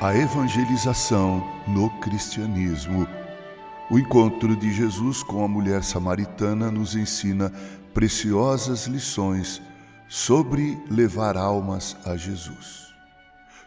A 0.00 0.16
evangelização 0.16 1.44
no 1.66 1.90
cristianismo. 1.98 3.04
O 3.90 3.98
encontro 3.98 4.54
de 4.54 4.72
Jesus 4.72 5.24
com 5.24 5.44
a 5.44 5.48
mulher 5.48 5.82
samaritana 5.82 6.70
nos 6.70 6.94
ensina 6.94 7.52
preciosas 7.92 8.86
lições 8.86 9.60
sobre 10.08 10.80
levar 10.88 11.36
almas 11.36 11.96
a 12.04 12.16
Jesus, 12.16 12.94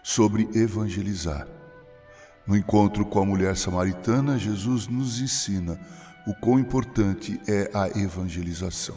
sobre 0.02 0.48
evangelizar. 0.54 1.46
No 2.48 2.56
encontro 2.56 3.04
com 3.04 3.20
a 3.20 3.26
mulher 3.26 3.58
samaritana, 3.58 4.40
Jesus 4.40 4.88
nos 4.88 5.20
ensina 5.20 5.78
o 6.26 6.34
quão 6.34 6.58
importante 6.58 7.42
é 7.46 7.70
a 7.74 7.90
evangelização. 8.00 8.96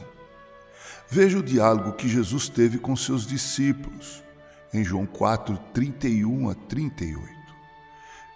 Veja 1.11 1.37
o 1.37 1.43
diálogo 1.43 1.95
que 1.95 2.09
Jesus 2.09 2.49
teve 2.49 2.79
com 2.79 2.95
seus 2.95 3.27
discípulos 3.27 4.24
em 4.75 4.83
João 4.83 5.07
4, 5.07 5.57
31 5.73 6.51
a 6.51 6.55
38. 6.55 7.33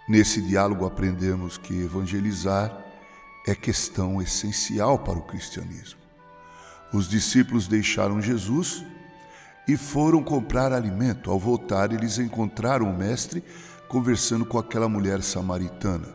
Nesse 0.07 0.41
diálogo 0.41 0.85
aprendemos 0.85 1.57
que 1.57 1.81
evangelizar 1.83 2.75
é 3.45 3.53
questão 3.53 4.21
essencial 4.21 4.97
para 4.97 5.19
o 5.19 5.23
cristianismo. 5.23 5.99
Os 6.93 7.09
discípulos 7.09 7.67
deixaram 7.67 8.21
Jesus 8.21 8.83
e 9.67 9.75
foram 9.75 10.23
comprar 10.23 10.71
alimento. 10.71 11.29
Ao 11.29 11.37
voltar, 11.37 11.91
eles 11.91 12.17
encontraram 12.17 12.89
o 12.89 12.97
Mestre 12.97 13.43
conversando 13.89 14.45
com 14.45 14.57
aquela 14.57 14.87
mulher 14.87 15.21
samaritana. 15.21 16.07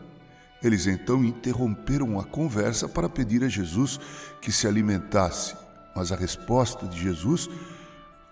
Eles 0.61 0.87
então 0.87 1.23
interromperam 1.23 2.19
a 2.19 2.23
conversa 2.23 2.89
para 2.89 3.07
pedir 3.07 3.43
a 3.43 3.47
Jesus 3.47 3.99
que 4.41 4.51
se 4.51 4.67
alimentasse, 4.67 5.55
mas 5.95 6.11
a 6.11 6.15
resposta 6.15 6.87
de 6.87 6.99
Jesus 6.99 7.47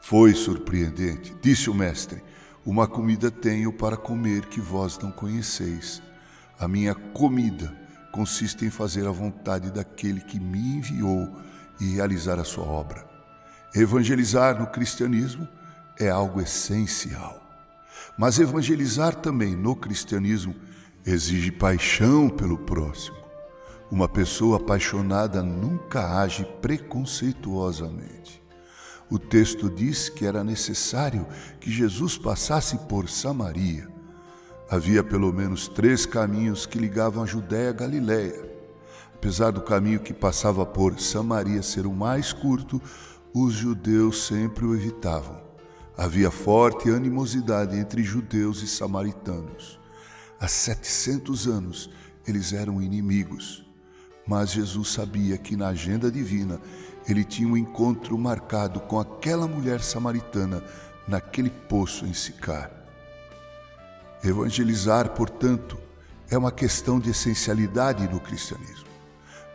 foi 0.04 0.34
surpreendente. 0.34 1.34
Disse 1.42 1.70
o 1.70 1.74
mestre: 1.74 2.22
Uma 2.66 2.86
comida 2.86 3.32
tenho 3.32 3.72
para 3.72 3.96
comer 3.96 4.48
que 4.48 4.60
vós 4.60 5.00
não 5.00 5.10
conheceis. 5.10 6.04
A 6.60 6.68
minha 6.68 6.94
comida 6.94 7.74
consiste 8.12 8.66
em 8.66 8.70
fazer 8.70 9.08
a 9.08 9.12
vontade 9.12 9.72
daquele 9.72 10.20
que 10.20 10.38
me 10.42 10.60
enviou 10.60 11.34
e 11.80 11.96
realizar 11.96 12.38
a 12.38 12.44
sua 12.44 12.66
obra. 12.66 13.08
Evangelizar 13.74 14.60
no 14.60 14.68
cristianismo 14.68 15.48
é 15.98 16.10
algo 16.10 16.42
essencial. 16.42 17.42
Mas 18.18 18.40
evangelizar 18.40 19.16
também 19.16 19.56
no 19.56 19.74
cristianismo 19.74 20.54
exige 21.06 21.50
paixão 21.50 22.30
pelo 22.30 22.58
próximo. 22.58 23.18
Uma 23.90 24.10
pessoa 24.10 24.58
apaixonada 24.58 25.42
nunca 25.42 26.20
age 26.22 26.46
preconceituosamente. 26.62 28.43
O 29.10 29.20
texto 29.20 29.70
diz 29.70 30.10
que 30.10 30.26
era 30.26 30.44
necessário 30.44 31.28
que 31.60 31.72
Jesus 31.72 32.18
passasse 32.18 32.78
por 32.90 33.10
Samaria. 33.10 33.88
Havia 34.70 35.04
pelo 35.04 35.32
menos 35.32 35.68
três 35.68 36.06
caminhos 36.06 36.66
que 36.66 36.80
ligavam 36.80 37.24
a 37.24 37.26
Judéia 37.26 37.70
a 37.70 37.74
Galiléia. 37.74 38.52
Apesar 39.14 39.52
do 39.52 39.62
caminho 39.62 40.00
que 40.00 40.14
passava 40.14 40.66
por 40.66 41.00
Samaria 41.00 41.62
ser 41.62 41.86
o 41.86 41.94
mais 41.94 42.34
curto, 42.34 42.82
os 43.34 43.54
judeus 43.54 44.26
sempre 44.26 44.66
o 44.66 44.76
evitavam. 44.76 45.42
Havia 45.96 46.32
forte 46.32 46.90
animosidade 46.90 47.78
entre 47.78 48.04
judeus 48.04 48.64
e 48.64 48.68
samaritanos. 48.68 49.80
Há 50.40 50.48
700 50.48 51.48
anos 51.48 51.90
eles 52.28 52.52
eram 52.52 52.82
inimigos. 52.82 53.64
Mas 54.26 54.52
Jesus 54.52 54.90
sabia 54.90 55.38
que 55.38 55.56
na 55.56 55.68
agenda 55.68 56.10
divina 56.10 56.60
ele 57.08 57.24
tinha 57.24 57.48
um 57.48 57.58
encontro 57.58 58.18
marcado 58.18 58.80
com 58.80 59.00
aquela 59.00 59.48
mulher 59.48 59.82
samaritana 59.82 60.64
naquele 61.08 61.50
poço 61.50 62.06
em 62.06 62.14
Sicar. 62.14 62.72
Evangelizar, 64.24 65.10
portanto, 65.10 65.78
é 66.30 66.38
uma 66.38 66.52
questão 66.52 67.00
de 67.00 67.10
essencialidade 67.10 68.08
no 68.08 68.20
cristianismo, 68.20 68.88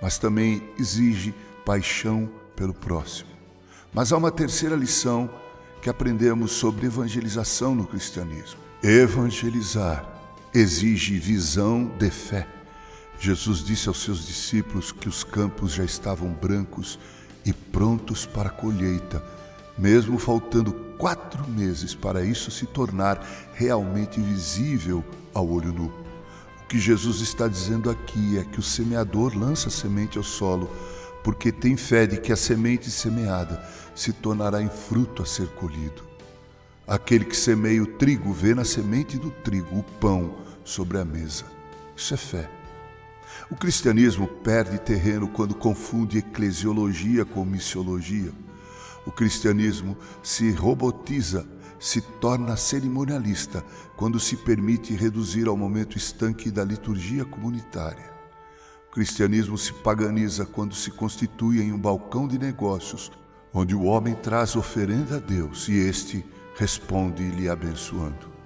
mas 0.01 0.19
também 0.19 0.63
exige 0.79 1.35
paixão 1.65 2.31
pelo 2.55 2.75
próximo. 2.75 3.31
Mas 3.93 4.13
há 4.13 4.17
uma 4.17 4.31
terceira 4.31 4.77
lição 4.77 5.31
que 5.81 5.89
aprendemos 5.89 6.53
sobre 6.53 6.87
evangelização 6.87 7.75
no 7.75 7.87
cristianismo. 7.87 8.61
Evangelizar 8.83 10.07
exige 10.55 11.19
visão 11.19 11.87
de 11.99 12.11
fé. 12.11 12.47
Jesus 13.19 13.65
disse 13.65 13.89
aos 13.89 14.03
seus 14.03 14.27
discípulos 14.27 14.93
que 14.93 15.09
os 15.09 15.25
campos 15.25 15.73
já 15.73 15.85
estavam 15.85 16.33
brancos 16.33 16.99
e 17.49 17.53
prontos 17.53 18.27
para 18.27 18.51
a 18.51 18.53
colheita, 18.53 19.25
mesmo 19.79 20.19
faltando 20.19 20.71
quatro 20.99 21.49
meses 21.49 21.95
para 21.95 22.23
isso 22.23 22.51
se 22.51 22.67
tornar 22.67 23.27
realmente 23.55 24.21
visível 24.21 25.03
ao 25.33 25.49
olho 25.49 25.73
nu. 25.73 25.87
O 26.63 26.67
que 26.69 26.79
Jesus 26.79 27.23
está 27.23 27.49
dizendo 27.49 27.89
aqui 27.89 28.37
é 28.37 28.45
que 28.45 28.59
o 28.59 28.63
semeador 28.63 29.35
lança 29.35 29.69
a 29.69 29.71
semente 29.71 30.19
ao 30.19 30.25
solo, 30.25 30.71
porque 31.25 31.51
tem 31.51 31.75
fé 31.75 32.07
de 32.07 32.19
que 32.21 32.33
a 32.33 32.37
semente 32.37 32.91
semeada 32.91 33.65
se 33.95 34.13
tornará 34.13 34.61
em 34.61 34.69
fruto 34.69 35.23
a 35.23 35.27
ser 35.27 35.49
colhido. 35.49 36.03
Aquele 36.87 37.25
que 37.25 37.37
semeia 37.37 37.83
o 37.83 37.87
trigo 37.87 38.31
vê 38.31 38.55
na 38.55 38.65
semente 38.65 39.17
do 39.17 39.31
trigo 39.31 39.79
o 39.79 39.83
pão 39.83 40.37
sobre 40.65 40.99
a 40.99 41.05
mesa. 41.05 41.45
Isso 41.97 42.13
é 42.13 42.17
fé. 42.19 42.58
O 43.51 43.57
cristianismo 43.57 44.27
perde 44.27 44.79
terreno 44.79 45.29
quando 45.29 45.55
confunde 45.55 46.19
eclesiologia 46.19 47.25
com 47.25 47.45
missiologia. 47.45 48.33
O 49.07 49.11
cristianismo 49.11 49.97
se 50.23 50.51
robotiza, 50.51 51.49
se 51.79 52.01
torna 52.01 52.57
cerimonialista 52.57 53.65
quando 53.97 54.21
se 54.21 54.37
permite 54.37 54.95
reduzir 54.95 55.49
ao 55.49 55.57
momento 55.57 55.97
estanque 55.97 56.51
da 56.51 56.65
liturgia 56.65 57.25
comunitária. 57.25 58.13
O 58.89 58.91
cristianismo 58.91 59.57
se 59.57 59.73
paganiza 59.73 60.45
quando 60.45 60.75
se 60.75 60.91
constitui 60.91 61.63
em 61.63 61.73
um 61.73 61.79
balcão 61.79 62.29
de 62.29 62.39
negócios, 62.39 63.11
onde 63.53 63.75
o 63.75 63.85
homem 63.85 64.15
traz 64.15 64.57
oferenda 64.57 65.17
a 65.17 65.21
Deus 65.21 65.69
e 65.69 65.75
este 65.75 66.25
responde 66.57 67.23
lhe 67.31 67.49
abençoando. 67.49 68.38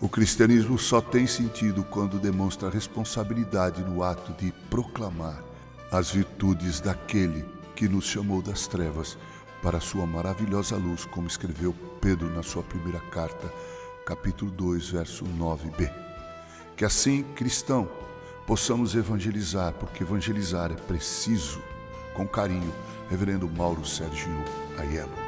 O 0.00 0.08
cristianismo 0.08 0.78
só 0.78 1.00
tem 1.00 1.26
sentido 1.26 1.82
quando 1.82 2.20
demonstra 2.20 2.70
responsabilidade 2.70 3.82
no 3.82 4.04
ato 4.04 4.32
de 4.32 4.52
proclamar 4.70 5.42
as 5.90 6.12
virtudes 6.12 6.80
daquele 6.80 7.44
que 7.74 7.88
nos 7.88 8.04
chamou 8.04 8.40
das 8.40 8.68
trevas 8.68 9.18
para 9.60 9.78
a 9.78 9.80
sua 9.80 10.06
maravilhosa 10.06 10.76
luz, 10.76 11.04
como 11.04 11.26
escreveu 11.26 11.74
Pedro 12.00 12.30
na 12.30 12.44
sua 12.44 12.62
primeira 12.62 13.00
carta, 13.10 13.52
capítulo 14.06 14.52
2, 14.52 14.90
verso 14.90 15.24
9b. 15.24 15.92
Que 16.76 16.84
assim, 16.84 17.24
cristão, 17.34 17.88
possamos 18.46 18.94
evangelizar, 18.94 19.72
porque 19.74 20.04
evangelizar 20.04 20.70
é 20.70 20.76
preciso. 20.76 21.60
Com 22.14 22.26
carinho, 22.26 22.72
Reverendo 23.10 23.48
Mauro 23.48 23.84
Sérgio 23.84 24.30
Aiello. 24.78 25.27